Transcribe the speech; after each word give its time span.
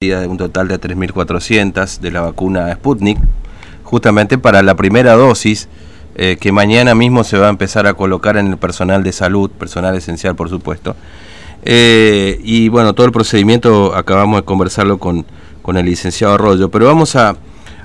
de 0.00 0.26
un 0.26 0.38
total 0.38 0.66
de 0.66 0.80
3.400 0.80 1.98
de 1.98 2.10
la 2.10 2.22
vacuna 2.22 2.72
Sputnik, 2.72 3.18
justamente 3.84 4.38
para 4.38 4.62
la 4.62 4.74
primera 4.74 5.12
dosis 5.12 5.68
eh, 6.14 6.38
que 6.40 6.52
mañana 6.52 6.94
mismo 6.94 7.22
se 7.22 7.36
va 7.36 7.48
a 7.48 7.50
empezar 7.50 7.86
a 7.86 7.92
colocar 7.92 8.38
en 8.38 8.46
el 8.46 8.56
personal 8.56 9.02
de 9.02 9.12
salud, 9.12 9.50
personal 9.50 9.94
esencial 9.94 10.34
por 10.36 10.48
supuesto. 10.48 10.96
Eh, 11.64 12.40
y 12.42 12.70
bueno, 12.70 12.94
todo 12.94 13.04
el 13.04 13.12
procedimiento 13.12 13.94
acabamos 13.94 14.40
de 14.40 14.44
conversarlo 14.46 14.96
con, 14.96 15.26
con 15.60 15.76
el 15.76 15.84
licenciado 15.84 16.32
Arroyo, 16.32 16.70
pero 16.70 16.86
vamos 16.86 17.14
a, 17.14 17.36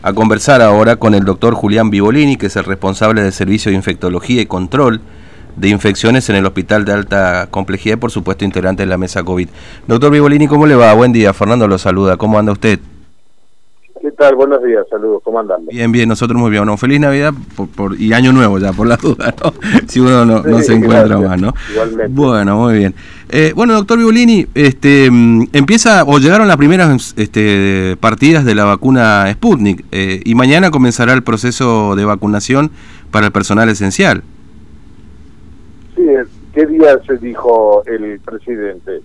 a 0.01 0.13
conversar 0.13 0.61
ahora 0.61 0.95
con 0.95 1.15
el 1.15 1.25
doctor 1.25 1.53
Julián 1.53 1.89
Vivolini, 1.89 2.37
que 2.37 2.45
es 2.45 2.55
el 2.55 2.63
responsable 2.63 3.23
del 3.23 3.33
Servicio 3.33 3.71
de 3.71 3.75
Infectología 3.75 4.41
y 4.41 4.45
Control 4.45 5.01
de 5.55 5.69
infecciones 5.69 6.29
en 6.29 6.35
el 6.35 6.45
Hospital 6.45 6.85
de 6.85 6.93
Alta 6.93 7.47
Complejidad 7.51 7.97
y 7.97 7.99
por 7.99 8.11
supuesto 8.11 8.45
integrante 8.45 8.83
de 8.83 8.87
la 8.87 8.97
mesa 8.97 9.23
COVID. 9.23 9.47
Doctor 9.87 10.11
Vivolini, 10.11 10.47
¿cómo 10.47 10.65
le 10.65 10.75
va? 10.75 10.93
Buen 10.93 11.13
día, 11.13 11.33
Fernando 11.33 11.67
lo 11.67 11.77
saluda, 11.77 12.17
¿cómo 12.17 12.37
anda 12.37 12.51
usted? 12.51 12.79
¿Qué 14.05 14.11
tal? 14.11 14.35
Buenos 14.35 14.61
días, 14.63 14.85
saludos, 14.87 15.23
¿cómo 15.23 15.39
andan? 15.39 15.65
Bien, 15.65 15.91
bien, 15.91 16.07
nosotros 16.07 16.39
muy 16.39 16.51
bien. 16.51 16.61
Bueno, 16.61 16.77
feliz 16.77 16.99
Navidad 16.99 17.33
por, 17.75 17.99
y 17.99 18.13
Año 18.13 18.31
Nuevo 18.33 18.59
ya, 18.59 18.71
por 18.71 18.85
la 18.85 18.97
duda, 18.97 19.33
¿no? 19.43 19.51
Si 19.87 19.99
uno 19.99 20.23
no, 20.23 20.43
no 20.43 20.59
se 20.59 20.73
encuentra 20.73 21.17
más, 21.17 21.41
¿no? 21.41 21.55
Igualmente. 21.71 22.13
Bueno, 22.13 22.55
muy 22.57 22.77
bien. 22.77 22.93
Eh, 23.29 23.53
bueno, 23.55 23.73
doctor 23.73 23.97
Violini, 23.97 24.45
este, 24.53 25.09
mm, 25.09 25.47
empieza, 25.53 26.03
o 26.03 26.19
llegaron 26.19 26.47
las 26.47 26.57
primeras 26.57 27.15
este, 27.17 27.97
partidas 27.99 28.45
de 28.45 28.53
la 28.53 28.65
vacuna 28.65 29.25
Sputnik, 29.33 29.83
eh, 29.91 30.21
y 30.23 30.35
mañana 30.35 30.69
comenzará 30.69 31.13
el 31.13 31.23
proceso 31.23 31.95
de 31.95 32.05
vacunación 32.05 32.69
para 33.09 33.25
el 33.25 33.31
personal 33.31 33.69
esencial. 33.69 34.21
¿Qué 36.55 36.65
día 36.65 36.97
se 37.05 37.17
dijo 37.17 37.83
el 37.85 38.19
presidente? 38.21 39.01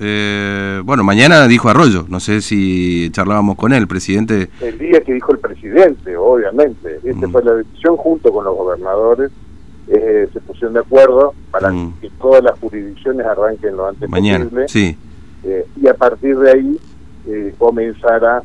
Eh, 0.00 0.80
bueno, 0.84 1.02
mañana 1.02 1.46
dijo 1.48 1.68
Arroyo, 1.68 2.04
no 2.08 2.20
sé 2.20 2.40
si 2.40 3.10
charlábamos 3.10 3.56
con 3.56 3.72
él, 3.72 3.88
presidente. 3.88 4.48
El 4.60 4.78
día 4.78 5.00
que 5.00 5.12
dijo 5.14 5.32
el 5.32 5.38
presidente, 5.38 6.16
obviamente. 6.16 7.00
Esta 7.02 7.26
Mm. 7.26 7.32
fue 7.32 7.42
la 7.44 7.52
decisión 7.54 7.96
junto 7.96 8.32
con 8.32 8.44
los 8.44 8.56
gobernadores. 8.56 9.30
eh, 9.90 10.28
se 10.34 10.40
pusieron 10.40 10.74
de 10.74 10.80
acuerdo 10.80 11.32
para 11.50 11.70
Mm. 11.72 11.94
que 12.02 12.10
todas 12.20 12.44
las 12.44 12.58
jurisdicciones 12.60 13.24
arranquen 13.24 13.74
lo 13.74 13.88
antes 13.88 14.06
Mañana, 14.10 14.44
posible. 14.44 14.68
sí. 14.68 14.94
eh, 15.44 15.64
y 15.80 15.88
a 15.88 15.94
partir 15.94 16.36
de 16.38 16.50
ahí 16.50 16.78
eh, 17.26 17.54
comenzará 17.56 18.42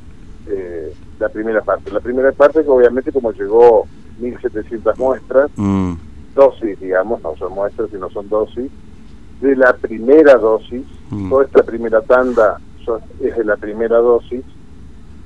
eh, 0.48 0.94
la 1.20 1.28
primera 1.28 1.62
parte. 1.62 1.92
La 1.92 2.00
primera 2.00 2.32
parte 2.32 2.64
que 2.64 2.70
obviamente 2.70 3.12
como 3.12 3.34
llegó 3.34 3.86
1.700 4.22 4.98
muestras, 4.98 5.52
Mm, 5.58 5.96
dosis, 6.36 6.80
digamos, 6.80 7.22
no 7.22 7.36
son 7.38 7.54
muestras, 7.54 7.90
sino 7.90 8.10
son 8.10 8.28
dosis, 8.30 8.72
de 9.42 9.56
la 9.56 9.74
primera 9.74 10.36
dosis, 10.36 10.84
Mm. 11.10 11.30
toda 11.30 11.44
esta 11.46 11.64
primera 11.64 12.02
tanda 12.02 12.60
son- 12.86 13.02
es 13.22 13.36
de 13.38 13.44
la 13.44 13.56
primera 13.58 13.98
dosis, 13.98 14.44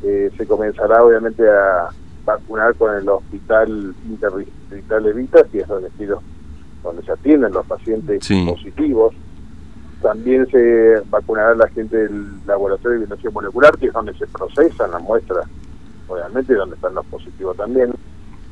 eh, 0.03 0.31
se 0.37 0.45
comenzará 0.47 1.03
obviamente 1.03 1.43
a 1.49 1.89
vacunar 2.25 2.75
con 2.75 2.93
el 2.95 3.07
hospital 3.07 3.95
interdistrital 4.09 5.05
Evita, 5.07 5.43
que 5.45 5.59
es 5.59 5.67
donde, 5.67 5.89
donde 6.83 7.03
se 7.03 7.11
atienden 7.11 7.53
los 7.53 7.65
pacientes 7.65 8.25
Sí. 8.25 8.45
positivos. 8.49 9.13
También 10.01 10.45
se 10.47 11.01
vacunará 11.09 11.55
la 11.55 11.67
gente 11.69 11.95
del 11.97 12.45
laboratorio 12.45 12.99
de 12.99 13.05
violación 13.05 13.33
molecular, 13.33 13.77
que 13.77 13.87
es 13.87 13.93
donde 13.93 14.13
se 14.15 14.27
procesan 14.27 14.91
las 14.91 15.01
muestras, 15.01 15.47
obviamente, 16.07 16.53
donde 16.53 16.75
están 16.75 16.93
los 16.93 17.05
positivos 17.07 17.55
también. 17.57 17.91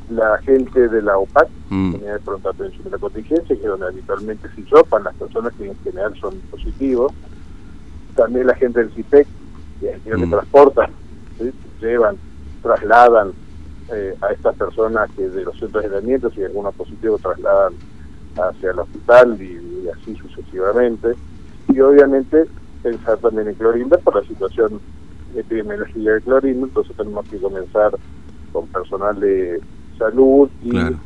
La 0.09 0.37
gente 0.39 0.87
de 0.87 1.01
la 1.01 1.17
OPAC, 1.17 1.47
mm, 1.69 1.95
unidad 1.95 2.13
de 2.13 2.19
pronta 2.19 2.49
atención 2.51 2.83
de 2.83 2.89
la 2.91 2.97
contingencia, 2.97 3.55
que 3.55 3.61
es 3.61 3.67
donde 3.67 3.87
habitualmente 3.87 4.47
se 4.53 4.61
hisopan 4.61 5.03
las 5.03 5.15
personas 5.15 5.53
que 5.53 5.67
en 5.67 5.75
general 5.83 6.13
son 6.19 6.39
positivos. 6.51 7.11
También 8.15 8.47
la 8.47 8.55
gente 8.55 8.79
del 8.79 8.91
CIPEC, 8.93 9.27
que 9.79 9.89
es 9.89 9.95
el 10.05 10.19
que 10.19 10.25
Mm. 10.27 10.29
transportan, 10.31 10.89
¿sí? 11.39 11.51
llevan, 11.81 12.17
trasladan 12.61 13.33
eh, 13.93 14.15
a 14.21 14.27
estas 14.31 14.55
personas 14.55 15.09
que 15.15 15.29
de 15.29 15.43
los 15.43 15.57
centros 15.59 15.83
de 15.83 15.89
aislamiento, 15.89 16.31
si 16.31 16.43
algunos 16.43 16.73
positivos 16.75 17.21
trasladan 17.21 17.73
hacia 18.35 18.71
el 18.71 18.79
hospital 18.79 19.37
y, 19.39 19.83
y 19.85 19.89
así 19.89 20.15
sucesivamente. 20.15 21.13
Y 21.69 21.79
obviamente 21.81 22.45
pensar 22.81 23.17
también 23.19 23.47
en 23.47 23.55
Clorinda 23.55 23.97
por 23.99 24.15
la 24.15 24.23
situación 24.27 24.79
epidemiológica 25.35 26.11
de 26.13 26.21
Clorinda, 26.21 26.67
entonces 26.67 26.95
tenemos 26.95 27.27
que 27.27 27.37
comenzar 27.37 27.95
con 28.53 28.67
personal 28.67 29.19
de 29.19 29.59
salud 29.97 30.49
y 30.61 30.69
Claro. 30.71 30.97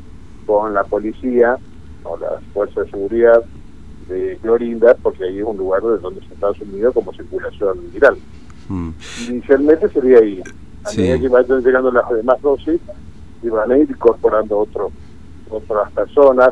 con 0.46 0.74
la 0.74 0.84
policía 0.84 1.58
o 2.04 2.18
las 2.18 2.44
fuerzas 2.54 2.86
de 2.86 2.92
seguridad 2.92 3.44
de 4.08 4.38
Clorinda, 4.42 4.96
porque 5.02 5.24
ahí 5.26 5.40
es 5.40 5.46
un 5.46 5.58
lugar 5.58 5.82
de 5.84 5.98
donde 6.00 6.22
se 6.28 6.34
está 6.34 6.50
asumido 6.50 6.92
como 6.94 7.14
circulación 7.14 7.78
viral. 7.94 8.18
mm. 8.68 8.90
Inicialmente 9.30 9.90
sería 9.90 10.20
ahí. 10.20 10.42
A 10.86 10.90
Sí. 10.90 11.02
medida 11.02 11.20
que 11.20 11.28
vayan 11.28 11.62
llegando 11.64 11.92
las 11.92 12.10
demás 12.10 12.42
dosis, 12.42 12.80
y 13.42 13.50
van 13.50 13.72
a 13.72 13.78
ir 13.78 13.90
incorporando 13.90 14.58
otro, 14.60 14.92
otras 15.50 15.92
personas, 15.94 16.50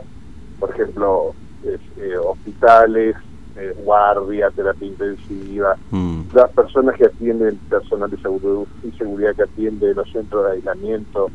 por 0.59 0.69
ejemplo, 0.71 1.33
es, 1.63 1.79
eh, 1.97 2.17
hospitales, 2.17 3.15
eh, 3.55 3.73
guardia, 3.83 4.49
terapia 4.51 4.87
intensiva, 4.87 5.75
Mm. 5.91 6.21
las 6.33 6.51
personas 6.51 6.95
que 6.95 7.05
atienden, 7.05 7.57
personal 7.69 8.09
de 8.09 8.17
seguridad 8.17 8.67
y 8.83 8.91
seguridad 8.91 9.35
que 9.35 9.43
atiende 9.43 9.93
los 9.95 10.09
centros 10.11 10.45
de 10.45 10.51
aislamiento 10.53 11.29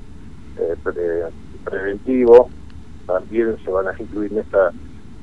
eh, 0.59 0.77
pre- 0.83 1.25
preventivo, 1.65 2.49
también 3.07 3.57
se 3.65 3.71
van 3.71 3.89
a 3.89 3.95
incluir 3.99 4.33
en 4.33 4.39
esta 4.41 4.71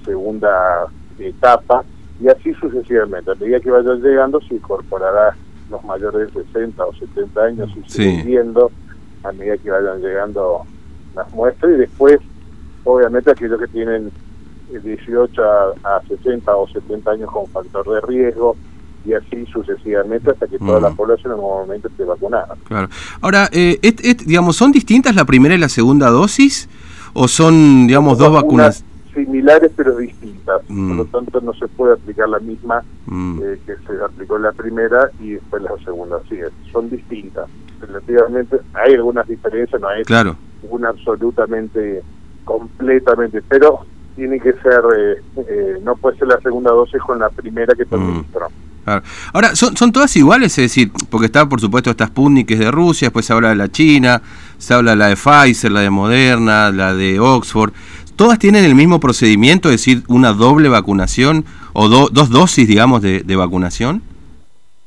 segunda 0.06 0.88
etapa 1.18 1.84
y 2.22 2.28
así 2.28 2.54
sucesivamente. 2.56 3.32
A 3.32 3.36
medida 3.36 3.60
que 3.60 3.72
vayan 3.72 4.02
llegando 4.02 4.42
se 4.42 4.56
incorporará 4.56 5.36
los 5.70 5.84
mayores 5.84 6.34
de 6.34 6.44
60 6.44 6.84
o 6.86 6.94
70 6.94 7.42
años 7.44 7.70
y 7.76 7.90
Sí. 7.90 8.22
viendo 8.26 8.72
a 9.24 9.32
medida 9.32 9.58
que 9.58 9.70
vayan 9.70 10.02
llegando 10.02 10.64
las 11.16 11.32
muestras 11.34 11.72
y 11.74 11.78
después 11.78 12.20
obviamente 12.86 13.32
aquellos 13.32 13.60
que 13.60 13.68
tienen 13.68 14.12
eh, 14.74 14.80
18 14.80 15.44
a, 15.44 15.74
a 15.98 16.02
60 16.08 16.56
o 16.56 16.68
70 16.68 17.12
años 17.12 17.32
con 17.32 17.46
factor 17.48 17.88
de 17.90 18.02
riesgo 18.02 18.56
y 19.06 19.14
así 19.14 19.46
sucesivamente 19.52 20.32
hasta 20.32 20.48
que 20.48 20.58
toda 20.60 20.80
Mm. 20.80 20.84
la 20.84 20.90
población 20.92 21.34
en 21.34 21.40
un 21.40 21.46
momento 21.46 21.88
esté 21.88 22.04
vacunada. 22.04 22.56
Claro. 22.68 22.90
Ahora, 23.22 23.50
eh, 23.52 23.80
et- 23.82 24.04
et- 24.06 24.24
digamos, 24.26 24.56
¿son 24.56 24.72
distintas 24.72 25.16
la 25.16 25.26
primera 25.26 25.56
y 25.56 25.58
la 25.58 25.70
segunda 25.70 26.10
dosis? 26.10 26.70
¿O 27.14 27.28
son, 27.28 27.88
digamos, 27.88 28.18
dos 28.18 28.32
vacunas? 28.34 28.84
similares 29.14 29.72
pero 29.76 29.98
distintas, 29.98 30.62
Mm. 30.70 30.88
por 30.88 30.98
lo 30.98 31.06
tanto 31.06 31.42
no 31.42 31.54
se 31.54 31.68
puede 31.68 31.94
aplicar 31.94 32.30
la 32.30 32.40
misma 32.40 32.84
Mm, 33.08 33.40
eh, 33.44 33.60
que 33.66 33.74
se 33.76 34.02
aplicó 34.04 34.38
en 34.38 34.44
la 34.44 34.52
primera 34.54 35.10
y 35.20 35.32
después 35.32 35.62
la 35.64 35.72
segunda, 35.84 36.20
es, 36.30 36.52
son 36.72 36.90
distintas. 36.90 37.50
Relativamente 37.82 38.58
hay 38.76 38.94
algunas 38.94 39.28
diferencias, 39.28 39.82
no 39.82 39.88
hay 39.90 40.04
claro. 40.04 40.36
una 40.70 40.90
absolutamente 40.90 42.02
completamente, 42.46 43.42
pero 43.50 43.80
tiene 44.16 44.40
que 44.40 44.54
ser, 44.54 44.82
eh, 44.98 45.22
eh, 45.48 45.80
no 45.84 45.96
puede 45.96 46.18
ser 46.18 46.28
la 46.28 46.40
segunda 46.42 46.72
dosis 46.72 47.02
con 47.02 47.20
la 47.20 47.30
primera 47.30 47.74
que 47.76 47.86
se 47.86 47.96
Mm. 47.98 48.02
administró. 48.02 48.48
Claro. 48.90 49.04
Ahora, 49.34 49.56
¿son, 49.56 49.78
¿son 49.78 49.92
todas 49.92 50.16
iguales? 50.16 50.58
Es 50.58 50.66
decir, 50.66 50.92
porque 51.10 51.28
está, 51.28 51.48
por 51.48 51.62
supuesto, 51.62 51.90
esta 51.92 52.08
Sputnik 52.08 52.48
que 52.48 52.56
es 52.56 52.60
de 52.60 52.72
Rusia, 52.72 53.08
después 53.08 53.26
se 53.26 53.34
habla 53.34 53.50
de 53.50 53.56
la 53.56 53.68
China, 53.70 54.22
se 54.58 54.74
habla 54.74 54.92
de 54.92 54.98
la 54.98 55.08
de 55.10 55.16
Pfizer, 55.16 55.72
la 55.72 55.82
de 55.82 55.90
Moderna, 55.90 56.72
la 56.72 56.94
de 56.94 57.20
Oxford. 57.20 57.72
¿Todas 58.16 58.40
tienen 58.40 58.66
el 58.66 58.76
mismo 58.76 59.00
procedimiento, 59.00 59.70
es 59.70 59.76
decir, 59.76 60.04
una 60.08 60.34
doble 60.34 60.68
vacunación 60.70 61.46
o 61.74 61.88
do- 61.88 62.10
dos 62.12 62.30
dosis, 62.30 62.68
digamos, 62.68 63.02
de, 63.02 63.22
de 63.22 63.36
vacunación? 63.36 64.02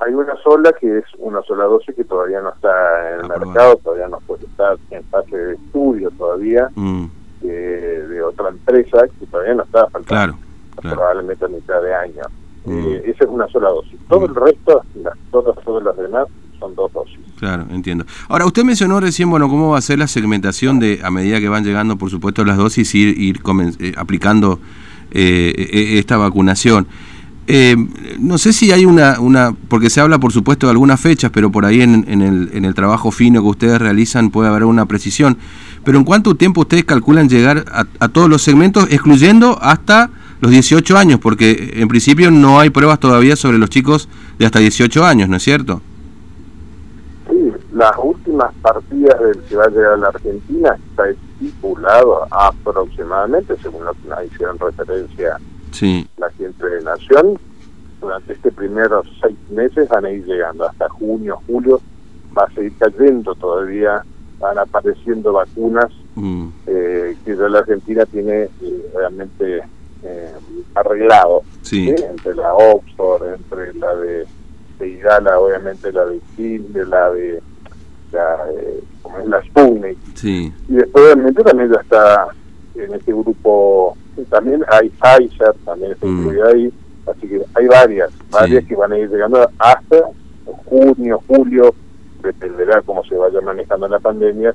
Hay 0.01 0.13
una 0.15 0.35
sola 0.43 0.73
que 0.81 0.99
es 0.99 1.05
una 1.19 1.41
sola 1.43 1.65
dosis 1.65 1.95
que 1.95 2.03
todavía 2.05 2.41
no 2.43 2.51
está 2.51 2.69
en 3.15 3.21
el 3.21 3.25
Aprobada. 3.27 3.47
mercado, 3.47 3.77
todavía 3.85 4.09
no 4.09 4.19
puede 4.27 4.45
estar 4.47 4.77
en 4.91 5.05
fase 5.05 5.37
de 5.37 5.55
estudio 5.55 6.11
todavía, 6.19 6.69
Mm, 6.75 7.05
eh, 7.45 8.05
de 8.09 8.23
otra 8.23 8.49
empresa 8.49 8.99
que 9.19 9.27
todavía 9.27 9.55
no 9.55 9.63
está 9.63 9.83
faltando. 9.91 10.05
claro, 10.07 10.37
claro. 10.81 10.97
probablemente 10.97 11.45
a 11.45 11.49
mitad 11.49 11.81
de 11.83 11.95
año. 11.95 12.23
Mm. 12.65 12.79
Eh, 12.79 13.03
esa 13.07 13.25
es 13.25 13.31
una 13.31 13.47
sola 13.49 13.69
dosis. 13.71 13.99
Todo 14.09 14.21
Mm. 14.21 14.25
el 14.31 14.35
resto, 14.35 14.83
las, 15.03 15.15
todas, 15.31 15.57
todas 15.65 15.83
las 15.85 15.97
demás, 15.97 16.27
son 16.59 16.75
dos 16.75 16.93
dosis. 16.93 17.19
Claro, 17.39 17.67
entiendo. 17.71 18.05
Ahora, 18.29 18.47
usted 18.47 18.63
mencionó 18.63 19.01
recién, 19.01 19.29
bueno, 19.29 19.49
cómo 19.49 19.71
va 19.71 19.79
a 19.79 19.83
ser 19.83 19.99
la 19.99 20.07
segmentación 20.07 20.79
de, 20.79 21.01
a 21.03 21.11
medida 21.11 21.41
que 21.41 21.49
van 21.49 21.65
llegando, 21.65 21.97
por 21.97 22.09
supuesto, 22.09 22.45
las 22.45 22.57
dosis, 22.57 22.95
ir, 22.95 23.19
ir 23.21 23.41
eh, 23.81 23.93
aplicando 23.97 24.61
eh, 25.11 25.53
eh, 25.57 25.99
esta 25.99 26.17
vacunación. 26.17 26.87
Eh, 27.49 27.75
no 28.21 28.39
sé 28.39 28.53
si 28.53 28.71
hay 28.71 28.85
una, 28.85 29.19
una, 29.19 29.53
porque 29.69 29.91
se 29.91 30.01
habla, 30.01 30.21
por 30.21 30.31
supuesto, 30.33 30.69
de 30.69 30.71
algunas 30.71 31.01
fechas, 31.01 31.33
pero 31.35 31.51
por 31.51 31.65
ahí 31.65 31.83
en, 31.83 32.05
en 32.07 32.23
el, 32.23 32.51
en 32.53 32.65
el 32.65 32.75
trabajo 32.75 33.11
fino 33.11 33.43
que 33.43 33.49
ustedes 33.49 33.81
realizan 33.81 34.31
puede 34.31 34.49
haber 34.49 34.63
una 34.63 34.87
precisión. 34.87 35.37
Pero 35.85 35.99
¿en 35.99 36.05
cuánto 36.05 36.37
tiempo 36.37 36.61
ustedes 36.61 36.85
calculan 36.85 37.29
llegar 37.29 37.65
a, 37.73 37.87
a 37.99 38.09
todos 38.09 38.31
los 38.31 38.43
segmentos, 38.43 38.87
excluyendo 38.91 39.59
hasta 39.61 40.11
los 40.43 40.51
18 40.51 40.99
años? 40.99 41.21
Porque 41.21 41.71
en 41.75 41.89
principio 41.89 42.31
no 42.31 42.61
hay 42.61 42.69
pruebas 42.69 42.99
todavía 43.01 43.37
sobre 43.37 43.59
los 43.59 43.71
chicos 43.71 44.09
de 44.39 44.45
hasta 44.45 44.59
18 44.59 45.05
años, 45.05 45.29
¿no 45.29 45.37
es 45.37 45.43
cierto? 45.43 45.81
Sí, 47.31 47.53
las 47.73 47.93
últimas 48.03 48.53
partidas 48.61 49.19
del 49.21 49.39
que 49.49 49.57
va 49.57 49.65
a 49.65 49.69
llegar 49.69 49.93
a 49.93 49.97
la 49.97 50.09
Argentina 50.09 50.77
está 50.91 51.09
estipulado 51.09 52.27
aproximadamente, 52.31 53.55
según 53.63 53.85
lo 53.85 53.93
que 53.93 54.09
nos 54.09 54.25
hicieron 54.25 54.59
referencia 54.59 55.39
Sí. 55.71 56.07
la 56.19 56.29
gente 56.31 56.67
de 56.69 56.83
Nación, 56.83 57.39
durante 58.01 58.33
este 58.35 58.51
primeros 58.51 59.07
seis 59.23 59.37
meses 59.51 59.89
van 59.89 60.05
a 60.05 60.11
ir 60.11 60.25
llegando. 60.27 60.69
Hasta 60.69 60.89
junio, 60.89 61.41
julio 61.47 61.81
va 62.37 62.45
a 62.45 62.53
seguir 62.53 62.73
cayendo 62.79 63.35
todavía, 63.37 64.05
van 64.41 64.59
apareciendo 64.59 65.33
vacunas 65.33 65.91
mm. 66.17 66.49
eh, 66.67 67.17
que 67.25 67.35
la 67.37 67.61
Argentina 67.61 68.05
tiene 68.07 68.43
eh, 68.43 68.91
realmente 68.95 69.63
eh, 70.05 70.33
arreglado. 70.75 71.43
Entre 71.71 72.35
la 72.35 72.55
Oxford, 72.55 73.35
entre 73.35 73.75
la 73.75 73.95
de, 73.97 74.27
de 74.79 74.89
Igala, 74.89 75.39
obviamente 75.39 75.93
la 75.93 76.05
de 76.05 76.21
Chile, 76.37 76.85
la 76.87 77.11
de 77.11 77.43
la, 78.13 78.39
como 79.03 79.19
es 79.19 79.27
la 79.27 79.43
Sputnik. 79.43 79.99
Y 80.25 80.53
después 80.69 81.05
obviamente 81.05 81.43
también 81.43 81.73
ya 81.73 81.81
está 81.81 82.29
en 82.75 82.95
este 82.95 83.13
grupo, 83.13 83.97
también 84.31 84.65
hay 84.69 84.91
Pfizer, 84.91 85.55
también 85.65 85.93
está 85.93 86.07
mm. 86.07 86.19
incluida 86.19 86.49
ahí, 86.49 86.73
así 87.07 87.29
que 87.29 87.43
hay 87.55 87.67
varias, 87.67 88.11
varias 88.31 88.65
que 88.65 88.77
van 88.77 88.93
a 88.93 88.99
ir 88.99 89.11
llegando 89.11 89.49
hasta 89.59 89.97
junio, 90.65 91.23
julio, 91.27 91.75
dependerá 92.23 92.83
cómo 92.83 93.05
se 93.05 93.15
vaya 93.17 93.41
manejando 93.41 93.89
la 93.89 93.99
pandemia, 93.99 94.55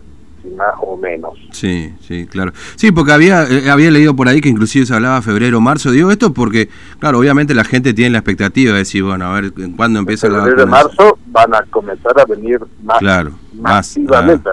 más 0.55 0.73
o 0.81 0.97
menos. 0.97 1.33
Sí, 1.51 1.93
sí, 2.01 2.25
claro. 2.27 2.51
Sí, 2.75 2.91
porque 2.91 3.11
había 3.11 3.43
eh, 3.43 3.69
había 3.69 3.91
leído 3.91 4.15
por 4.15 4.27
ahí 4.27 4.41
que 4.41 4.49
inclusive 4.49 4.85
se 4.85 4.93
hablaba 4.93 5.21
febrero, 5.21 5.59
marzo. 5.61 5.91
Digo 5.91 6.11
esto 6.11 6.33
porque, 6.33 6.69
claro, 6.99 7.19
obviamente 7.19 7.53
la 7.53 7.63
gente 7.63 7.93
tiene 7.93 8.11
la 8.11 8.19
expectativa 8.19 8.73
de 8.73 8.79
decir, 8.79 9.03
bueno, 9.03 9.25
a 9.25 9.39
ver, 9.39 9.53
¿cuándo 9.75 9.99
empieza 9.99 10.29
la 10.29 10.43
febrero, 10.43 10.67
marzo 10.67 11.17
van 11.27 11.53
a 11.55 11.61
comenzar 11.69 12.19
a 12.19 12.25
venir 12.25 12.59
más 12.83 12.99
claro, 12.99 13.31
masivamente. 13.53 14.49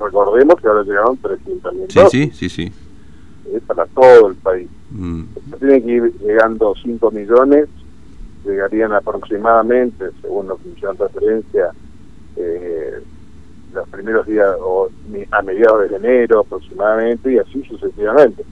Recordemos 0.00 0.60
que 0.60 0.66
ahora 0.68 0.82
llegaron 0.82 1.18
300.000 1.20 2.10
sí, 2.10 2.30
Sí, 2.32 2.48
sí, 2.48 2.48
sí. 2.48 2.72
para 3.66 3.84
todo 3.86 4.28
el 4.28 4.36
país. 4.36 4.68
Mm. 4.90 5.24
Tienen 5.58 5.84
que 5.84 5.92
ir 5.92 6.14
llegando 6.20 6.74
5 6.82 7.10
millones, 7.10 7.68
llegarían 8.46 8.92
aproximadamente, 8.92 10.06
según 10.22 10.48
lo 10.48 10.56
que 10.56 10.70
hicieron 10.70 10.96
referencia, 10.96 11.70
eh, 12.36 13.02
los 13.72 13.88
primeros 13.88 14.26
días 14.26 14.48
o 14.60 14.88
a 15.30 15.42
mediados 15.42 15.88
de 15.88 15.96
enero 15.96 16.40
aproximadamente 16.40 17.32
y 17.32 17.38
así 17.38 17.62
sucesivamente. 17.68 18.44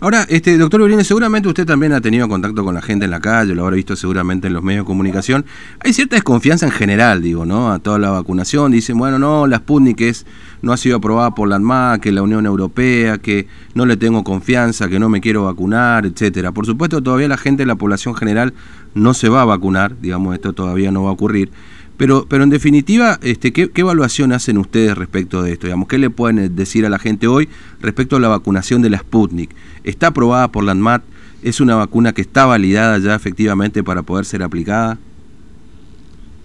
Ahora, 0.00 0.24
este 0.28 0.56
doctor 0.56 0.80
Urine, 0.80 1.04
seguramente 1.04 1.48
usted 1.48 1.66
también 1.66 1.92
ha 1.92 2.00
tenido 2.00 2.26
contacto 2.28 2.64
con 2.64 2.74
la 2.74 2.80
gente 2.80 3.04
en 3.04 3.10
la 3.10 3.20
calle, 3.20 3.54
lo 3.54 3.64
habrá 3.64 3.76
visto 3.76 3.94
seguramente 3.94 4.46
en 4.46 4.54
los 4.54 4.62
medios 4.62 4.84
de 4.84 4.86
comunicación. 4.86 5.44
Hay 5.80 5.92
cierta 5.92 6.16
desconfianza 6.16 6.64
en 6.64 6.72
general, 6.72 7.20
digo, 7.20 7.44
¿no? 7.44 7.70
A 7.70 7.78
toda 7.78 7.98
la 7.98 8.10
vacunación. 8.10 8.72
Dicen, 8.72 8.96
bueno, 8.96 9.18
no, 9.18 9.46
la 9.46 9.58
Sputnik 9.58 10.00
es, 10.00 10.24
no 10.62 10.72
ha 10.72 10.78
sido 10.78 10.96
aprobada 10.96 11.32
por 11.32 11.48
la 11.48 11.56
ANMA, 11.56 11.98
que 12.00 12.10
la 12.10 12.22
Unión 12.22 12.46
Europea, 12.46 13.18
que 13.18 13.46
no 13.74 13.84
le 13.84 13.98
tengo 13.98 14.24
confianza, 14.24 14.88
que 14.88 14.98
no 14.98 15.10
me 15.10 15.20
quiero 15.20 15.44
vacunar, 15.44 16.06
etcétera. 16.06 16.52
Por 16.52 16.64
supuesto, 16.64 17.02
todavía 17.02 17.28
la 17.28 17.36
gente, 17.36 17.66
la 17.66 17.76
población 17.76 18.14
general, 18.14 18.54
no 18.94 19.12
se 19.12 19.28
va 19.28 19.42
a 19.42 19.44
vacunar, 19.44 20.00
digamos, 20.00 20.34
esto 20.34 20.54
todavía 20.54 20.90
no 20.90 21.02
va 21.02 21.10
a 21.10 21.12
ocurrir. 21.12 21.50
Pero, 21.96 22.26
pero 22.28 22.42
en 22.42 22.50
definitiva, 22.50 23.18
este, 23.22 23.52
¿qué, 23.52 23.70
evaluación 23.74 24.32
hacen 24.32 24.58
ustedes 24.58 24.96
respecto 24.96 25.42
de 25.42 25.52
esto? 25.52 25.66
Digamos, 25.66 25.86
¿Qué 25.88 25.98
le 25.98 26.10
pueden 26.10 26.56
decir 26.56 26.84
a 26.86 26.88
la 26.88 26.98
gente 26.98 27.28
hoy 27.28 27.48
respecto 27.80 28.16
a 28.16 28.20
la 28.20 28.28
vacunación 28.28 28.82
de 28.82 28.90
la 28.90 28.98
Sputnik? 28.98 29.54
¿Está 29.84 30.08
aprobada 30.08 30.48
por 30.48 30.64
la 30.64 30.72
ANMAT? 30.72 31.02
¿Es 31.42 31.60
una 31.60 31.76
vacuna 31.76 32.12
que 32.12 32.22
está 32.22 32.46
validada 32.46 32.98
ya 32.98 33.14
efectivamente 33.14 33.84
para 33.84 34.02
poder 34.02 34.24
ser 34.24 34.42
aplicada? 34.42 34.98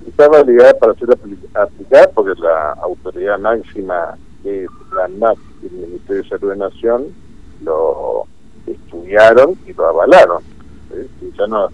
Está 0.07 0.28
validada 0.28 0.74
para 0.80 0.94
ser 0.96 1.10
aplicada 1.12 2.10
porque 2.13 2.40
la 2.42 2.74
autoridad 2.84 3.40
máxima 3.40 4.16
que 4.44 4.66
es 4.66 4.69
la 4.94 5.06
ANMAT 5.06 5.38
y 5.63 5.66
el 5.66 5.72
Ministerio 5.88 6.24
de 6.24 6.30
Salud 6.30 6.52
de 6.52 6.57
Nación 6.57 7.04
lo 7.63 8.25
estudiaron 8.68 9.56
y 9.68 9.74
lo 9.74 9.88
avalaron. 9.88 10.44
Si 11.19 11.31
ya 11.38 11.48
no 11.48 11.69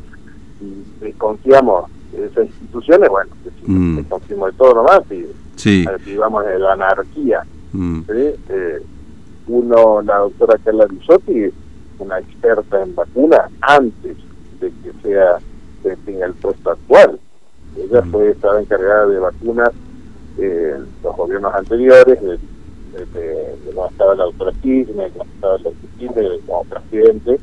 desconfiamos 1.01 1.89
esas 2.17 2.45
instituciones, 2.47 3.09
bueno, 3.09 3.31
mm. 3.65 3.97
de 3.97 4.51
todo 4.57 4.73
nomás 4.73 5.01
y 5.11 5.25
sí. 5.55 5.85
vivamos 6.05 6.45
de 6.45 6.59
la 6.59 6.73
anarquía. 6.73 7.43
Mm. 7.73 8.01
Eh, 8.07 8.81
uno, 9.47 10.01
la 10.01 10.17
doctora 10.19 10.57
Carla 10.63 10.85
Bisotti, 10.85 11.51
una 11.99 12.19
experta 12.19 12.81
en 12.81 12.95
vacunas 12.95 13.51
antes 13.61 14.17
de 14.59 14.71
que 14.83 14.91
sea 15.03 15.37
que 15.83 15.95
tenga 15.97 16.25
el 16.25 16.33
puesto 16.33 16.71
actual. 16.71 17.19
Ella 17.77 18.01
mm. 18.01 18.11
fue 18.11 18.31
estaba 18.31 18.59
encargada 18.61 19.07
de 19.07 19.19
vacunas 19.19 19.71
en 20.37 20.87
los 21.03 21.15
gobiernos 21.15 21.53
anteriores, 21.53 22.21
de, 22.21 22.37
de, 22.97 23.55
cuando 23.73 23.91
estaba 23.91 24.15
la 24.15 24.23
doctora 24.25 24.51
Kirchner, 24.61 25.11
cuando 25.11 25.33
estaba 25.33 25.57
la 25.59 25.69
Kirchner 25.97 26.39
como 26.47 26.63
presidente, 26.63 27.39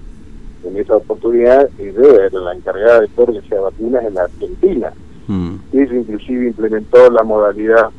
en 0.64 0.76
esa 0.76 0.96
oportunidad 0.96 1.68
ella 1.78 2.26
era 2.26 2.40
la 2.40 2.54
encargada 2.54 3.00
de 3.00 3.08
sea 3.48 3.60
vacunas 3.60 4.04
en 4.04 4.14
la 4.14 4.24
Argentina. 4.24 4.92
Mm. 5.26 5.54
Ella 5.72 5.94
inclusive 5.94 6.46
implementó 6.48 7.10
la 7.10 7.22
modalidad 7.22 7.90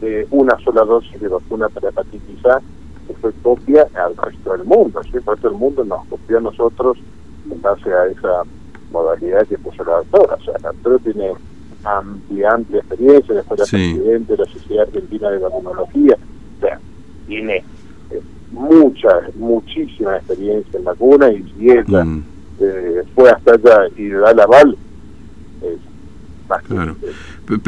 de 0.00 0.26
una 0.30 0.58
sola 0.60 0.84
dosis 0.84 1.20
de 1.20 1.28
vacuna 1.28 1.68
para 1.68 1.88
hepatitis 1.88 2.44
A, 2.46 2.60
que 3.06 3.14
fue 3.14 3.32
copia 3.42 3.86
al 3.94 4.16
resto 4.16 4.52
del 4.52 4.64
mundo. 4.64 5.02
¿sí? 5.02 5.10
El 5.14 5.24
resto 5.24 5.48
del 5.48 5.58
mundo 5.58 5.84
nos 5.84 6.06
copió 6.06 6.38
a 6.38 6.42
nosotros 6.42 6.98
en 7.50 7.60
base 7.60 7.92
a 7.92 8.06
esa 8.06 8.42
modalidad 8.92 9.46
que 9.46 9.58
puso 9.58 9.84
la 9.84 9.96
doctora. 9.96 10.34
O 10.34 10.44
sea, 10.44 10.54
la 10.62 10.72
doctora 10.72 10.98
tiene 10.98 11.32
amplia, 11.84 12.50
amplia 12.50 12.80
experiencia, 12.80 13.34
después 13.34 13.60
la 13.60 13.66
presidente 13.66 14.36
de 14.36 14.44
la 14.44 14.52
Sociedad 14.52 14.86
Argentina 14.86 15.30
de 15.30 15.38
Vacunología. 15.38 16.16
O 16.56 16.60
sea, 16.60 16.80
tiene 17.26 17.64
mucha, 18.52 19.08
muchísima 19.36 20.16
experiencia 20.16 20.78
en 20.78 20.84
vacuna 20.84 21.30
y 21.30 21.42
si 21.56 21.70
ella 21.70 22.04
mm. 22.04 22.24
eh, 22.60 23.02
fue 23.14 23.30
hasta 23.30 23.52
allá 23.52 23.88
y 23.96 24.08
da 24.08 24.34
la 24.34 24.44
aval, 24.44 24.76
Claro. 26.66 26.96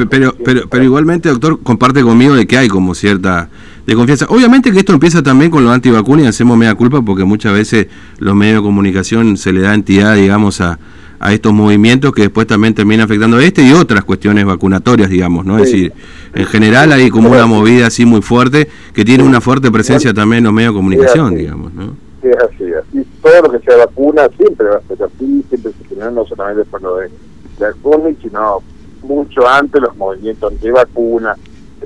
Pero, 0.07 0.35
pero, 0.43 0.67
pero 0.69 0.83
igualmente, 0.83 1.29
doctor, 1.29 1.59
comparte 1.61 2.01
conmigo 2.01 2.35
de 2.35 2.47
que 2.47 2.57
hay 2.57 2.67
como 2.67 2.95
cierta 2.95 3.49
de 3.85 3.95
confianza. 3.95 4.25
Obviamente 4.29 4.71
que 4.71 4.79
esto 4.79 4.93
empieza 4.93 5.23
también 5.23 5.51
con 5.51 5.63
los 5.63 5.73
antivacunas 5.73 6.25
y 6.25 6.27
hacemos 6.27 6.57
media 6.57 6.75
culpa 6.75 7.01
porque 7.01 7.23
muchas 7.23 7.53
veces 7.53 7.87
los 8.19 8.35
medios 8.35 8.57
de 8.57 8.61
comunicación 8.63 9.37
se 9.37 9.53
le 9.53 9.61
da 9.61 9.73
entidad, 9.73 10.15
digamos, 10.15 10.61
a, 10.61 10.79
a 11.21 11.33
estos 11.33 11.53
movimientos 11.53 12.11
que 12.13 12.23
después 12.23 12.47
también 12.47 12.73
terminan 12.73 13.05
afectando 13.05 13.37
a 13.37 13.43
este 13.43 13.61
y 13.61 13.71
otras 13.73 14.03
cuestiones 14.03 14.43
vacunatorias, 14.43 15.07
digamos, 15.07 15.45
¿no? 15.45 15.57
Es 15.57 15.65
decir, 15.71 15.93
en 16.33 16.45
general 16.47 16.91
hay 16.91 17.11
como 17.11 17.29
una 17.29 17.45
movida 17.45 17.87
así 17.87 18.05
muy 18.05 18.23
fuerte 18.23 18.67
que 18.91 19.05
tiene 19.05 19.23
una 19.23 19.39
fuerte 19.39 19.69
presencia 19.69 20.15
también 20.15 20.39
en 20.39 20.45
los 20.45 20.53
medios 20.53 20.73
de 20.73 20.79
comunicación, 20.79 21.35
digamos, 21.35 21.73
¿no? 21.73 21.95
Sí, 22.23 22.27
es 22.27 22.37
así, 22.37 22.63
así. 22.73 23.07
Todo 23.21 23.41
lo 23.43 23.51
que 23.51 23.59
sea 23.59 23.77
vacuna 23.77 24.27
siempre 24.35 24.67
va 24.67 24.77
a 24.77 24.81
ser 24.81 25.03
así, 25.03 25.45
siempre 25.47 25.71
se 25.73 25.83
tiene 25.93 26.11
no 26.11 26.25
solamente 26.25 26.65
por 26.65 26.81
lo 26.81 26.97
de 26.97 27.11
la 27.59 27.71
COVID, 27.83 28.15
sino 28.19 28.63
mucho 29.03 29.47
antes 29.47 29.79
los 29.79 29.95
movimientos 29.97 30.51
antivacunas, 30.51 31.37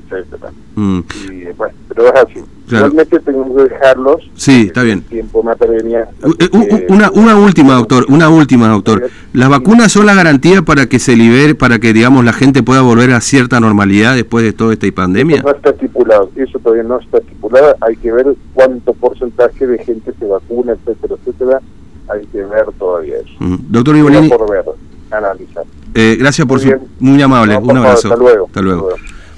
etcétera. 0.10 0.52
Mm. 0.76 1.00
Y, 1.30 1.44
bueno, 1.58 1.74
pero 1.88 2.08
es 2.08 2.14
así. 2.16 2.44
Realmente 2.68 3.20
tengo 3.20 3.56
que 3.56 3.64
dejarlos. 3.64 4.30
Sí, 4.36 4.66
está 4.68 4.82
bien. 4.82 5.02
Tiempo 5.04 5.44
me 5.44 5.54
eh, 5.54 6.86
una, 6.90 7.12
una 7.12 7.38
última, 7.38 7.76
doctor, 7.76 8.06
una 8.10 8.30
última, 8.30 8.70
doctor. 8.70 9.08
¿Las 9.34 9.50
vacunas 9.50 9.92
son 9.92 10.08
la 10.08 10.16
garantía 10.16 10.64
para 10.64 10.88
que 10.88 10.98
se 10.98 11.16
libere, 11.16 11.54
para 11.54 11.78
que, 11.78 11.94
digamos, 11.94 12.26
la 12.26 12.34
gente 12.34 12.64
pueda 12.64 12.82
volver 12.82 13.12
a 13.12 13.22
cierta 13.22 13.60
normalidad 13.60 14.16
después 14.16 14.44
de 14.44 14.54
toda 14.54 14.74
esta 14.74 14.88
pandemia? 14.92 15.44
no 15.44 15.52
está 15.52 15.70
estipulado, 15.70 16.32
eso 16.36 16.58
todavía 16.60 16.84
no 16.84 17.00
está 17.00 17.20
estipulado. 17.20 17.76
Hay 17.82 17.96
que 17.98 18.12
ver 18.12 18.36
cuánto 18.54 18.94
porcentaje 18.94 19.68
de 19.68 19.78
gente 19.84 20.12
se 20.18 20.26
vacuna, 20.26 20.74
etcétera, 20.74 21.16
etcétera. 21.22 21.62
Hay 22.08 22.26
que 22.28 22.44
ver 22.44 22.66
todavía 22.78 23.18
eso. 23.18 23.34
Doctor 23.40 23.96
Ibolini. 23.96 24.30
Por 24.30 24.50
ver, 24.50 24.66
analizar. 25.12 25.66
Eh, 25.94 26.18
gracias 26.20 26.48
por 26.48 26.60
su... 26.60 26.74
Muy 27.00 27.22
amable. 27.22 27.58
Un 27.58 27.78
abrazo. 27.78 28.10
hasta 28.10 28.20
luego. 28.20 28.46
Hasta 28.48 28.62
luego. 28.62 28.90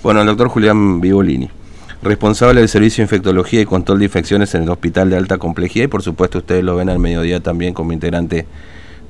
Bueno, 0.03 0.21
el 0.21 0.27
doctor 0.27 0.47
Julián 0.49 1.01
Vivolini 1.01 1.49
responsable 2.01 2.61
del 2.61 2.69
Servicio 2.69 3.01
de 3.01 3.05
Infectología 3.05 3.61
y 3.61 3.65
Control 3.65 3.99
de 3.99 4.05
Infecciones 4.05 4.53
en 4.55 4.63
el 4.63 4.69
Hospital 4.69 5.09
de 5.09 5.17
Alta 5.17 5.37
Complejidad 5.37 5.85
y 5.85 5.87
por 5.87 6.03
supuesto 6.03 6.37
ustedes 6.37 6.63
lo 6.63 6.75
ven 6.75 6.89
al 6.89 6.99
mediodía 6.99 7.39
también 7.39 7.73
como 7.73 7.91
integrante 7.91 8.45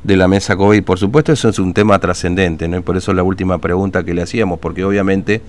de 0.04 0.18
la 0.18 0.28
mesa 0.28 0.56
COVID. 0.56 0.84
Por 0.84 0.98
supuesto 0.98 1.34
eso 1.34 1.50
es 1.50 1.60
un 1.60 1.74
tema 1.74 2.00
trascendente, 2.00 2.68
¿no? 2.68 2.78
y 2.78 2.82
por 2.82 2.96
eso 2.96 3.14
la 3.14 3.24
última 3.24 3.58
pregunta 3.60 4.04
que 4.04 4.14
le 4.14 4.22
hacíamos, 4.22 4.60
porque 4.60 4.86
obviamente 4.86 5.42